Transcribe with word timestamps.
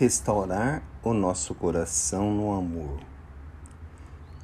Restaurar 0.00 0.82
o 1.04 1.12
nosso 1.12 1.54
coração 1.54 2.32
no 2.34 2.54
amor. 2.54 3.00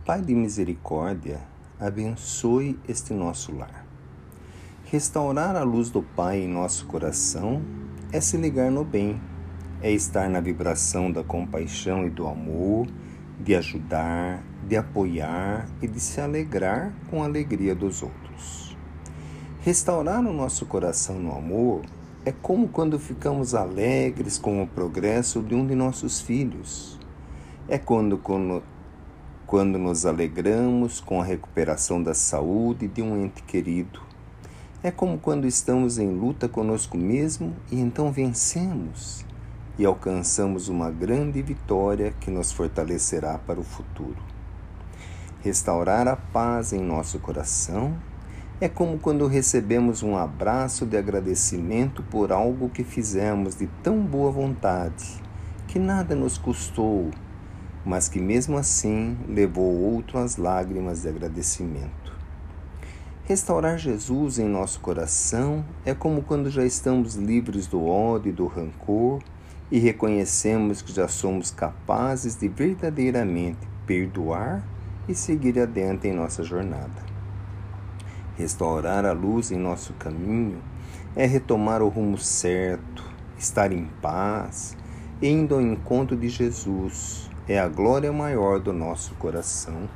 Pai 0.05 0.21
de 0.21 0.35
misericórdia, 0.35 1.41
abençoe 1.81 2.79
este 2.87 3.15
nosso 3.15 3.57
lar. 3.57 3.87
Restaurar 4.85 5.57
a 5.57 5.63
luz 5.63 5.89
do 5.89 6.03
Pai 6.03 6.41
em 6.43 6.47
nosso 6.47 6.85
coração 6.85 7.63
é 8.13 8.21
se 8.21 8.37
ligar 8.37 8.71
no 8.71 8.85
bem, 8.85 9.19
é 9.81 9.91
estar 9.91 10.29
na 10.29 10.41
vibração 10.41 11.11
da 11.11 11.25
compaixão 11.25 12.07
e 12.07 12.11
do 12.11 12.27
amor, 12.27 12.87
de 13.41 13.55
ajudar, 13.55 14.45
de 14.69 14.77
apoiar 14.77 15.71
e 15.81 15.89
de 15.89 16.01
se 16.01 16.21
alegrar 16.21 16.93
com 17.09 17.23
a 17.23 17.25
alegria 17.25 17.75
dos 17.75 18.03
outros. 18.03 18.77
Restaurar 19.63 20.21
o 20.21 20.35
nosso 20.35 20.67
coração 20.67 21.19
no 21.19 21.35
amor 21.35 21.81
é 22.27 22.33
como 22.33 22.67
quando 22.67 22.99
ficamos 22.99 23.55
alegres 23.55 24.37
com 24.37 24.61
o 24.61 24.67
progresso 24.67 25.41
de 25.41 25.55
um 25.55 25.65
de 25.65 25.77
nossos 25.77 26.21
filhos. 26.21 26.99
É 27.69 27.79
quando, 27.79 28.19
quando, 28.19 28.65
quando 29.47 29.79
nos 29.79 30.05
alegramos 30.05 31.01
com 31.01 31.21
a 31.21 31.25
recuperação 31.25 32.03
da 32.03 32.15
saúde 32.15 32.89
de 32.89 33.01
um 33.01 33.25
ente 33.25 33.45
querido. 33.45 34.01
É 34.83 34.91
como 34.91 35.19
quando 35.19 35.47
estamos 35.47 35.99
em 35.99 36.17
luta 36.17 36.49
conosco 36.49 36.99
mesmo 36.99 37.55
e 37.71 37.79
então 37.79 38.11
vencemos 38.11 39.25
e 39.79 39.87
alcançamos 39.87 40.69
uma 40.69 40.91
grande 40.91 41.41
vitória 41.41 42.13
que 42.19 42.29
nos 42.29 42.51
fortalecerá 42.51 43.39
para 43.39 43.61
o 43.61 43.65
futuro. 43.65 44.19
Restaurar 45.45 46.09
a 46.09 46.17
paz 46.17 46.73
em 46.73 46.83
nosso 46.83 47.21
coração 47.21 47.97
é 48.59 48.71
como 48.71 48.99
quando 48.99 49.27
recebemos 49.27 50.03
um 50.03 50.17
abraço 50.17 50.87
de 50.87 50.97
agradecimento 50.97 52.03
por 52.03 52.33
algo 52.33 52.71
que 52.71 52.83
fizemos 52.83 53.55
de 53.55 53.67
tão 53.83 54.01
boa 54.01 54.31
vontade, 54.31 55.23
que 55.69 55.79
nada 55.79 56.15
nos 56.15 56.39
custou, 56.39 57.11
mas 57.85 58.09
que 58.09 58.19
mesmo 58.19 58.57
assim 58.57 59.15
levou 59.29 59.75
outro 59.75 60.19
às 60.19 60.39
lágrimas 60.39 61.03
de 61.03 61.09
agradecimento. 61.09 62.17
Restaurar 63.25 63.77
Jesus 63.77 64.39
em 64.39 64.49
nosso 64.49 64.81
coração 64.81 65.63
é 65.85 65.93
como 65.93 66.23
quando 66.23 66.49
já 66.49 66.65
estamos 66.65 67.15
livres 67.15 67.67
do 67.67 67.85
ódio 67.85 68.31
e 68.31 68.33
do 68.33 68.47
rancor 68.47 69.21
e 69.71 69.79
reconhecemos 69.79 70.81
que 70.81 70.95
já 70.95 71.09
somos 71.09 71.51
capazes 71.51 72.37
de 72.37 72.49
verdadeiramente 72.49 73.59
perdoar 73.85 74.67
e 75.07 75.15
seguir 75.15 75.59
adiante 75.59 76.09
em 76.09 76.15
nossa 76.15 76.43
jornada. 76.43 77.16
Restaurar 78.37 79.07
a 79.07 79.13
luz 79.13 79.51
em 79.51 79.57
nosso 79.57 79.95
caminho 79.95 80.63
é 81.17 81.25
retomar 81.25 81.83
o 81.83 81.89
rumo 81.89 82.19
certo, 82.19 83.03
estar 83.39 83.73
em 83.73 83.87
paz, 84.03 84.77
indo 85.23 85.55
ao 85.55 85.63
encontro 85.63 86.15
de 86.15 86.29
Jesus. 86.29 87.31
É 87.49 87.59
a 87.59 87.67
glória 87.67 88.13
maior 88.13 88.61
do 88.61 88.75
nosso 88.75 89.15
coração. 89.15 89.89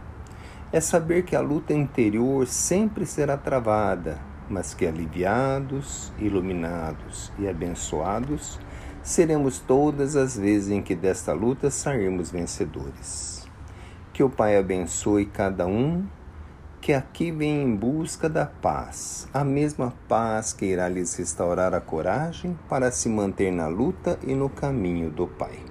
É 0.72 0.80
saber 0.80 1.24
que 1.24 1.36
a 1.36 1.40
luta 1.40 1.74
interior 1.74 2.46
sempre 2.46 3.04
será 3.04 3.36
travada, 3.36 4.18
mas 4.48 4.72
que 4.72 4.86
aliviados, 4.86 6.10
iluminados 6.18 7.30
e 7.38 7.46
abençoados 7.46 8.58
seremos 9.02 9.58
todas 9.58 10.16
as 10.16 10.36
vezes 10.36 10.70
em 10.70 10.80
que 10.80 10.94
desta 10.94 11.34
luta 11.34 11.70
sairmos 11.70 12.30
vencedores. 12.30 13.46
Que 14.14 14.22
o 14.22 14.30
Pai 14.30 14.56
abençoe 14.56 15.26
cada 15.26 15.66
um 15.66 16.06
que 16.80 16.92
aqui 16.92 17.30
vem 17.30 17.62
em 17.62 17.76
busca 17.76 18.28
da 18.28 18.46
paz, 18.46 19.28
a 19.34 19.44
mesma 19.44 19.92
paz 20.08 20.52
que 20.52 20.64
irá 20.64 20.88
lhes 20.88 21.14
restaurar 21.14 21.74
a 21.74 21.80
coragem 21.80 22.58
para 22.68 22.90
se 22.90 23.08
manter 23.08 23.52
na 23.52 23.68
luta 23.68 24.18
e 24.22 24.34
no 24.34 24.48
caminho 24.48 25.10
do 25.10 25.26
Pai. 25.26 25.69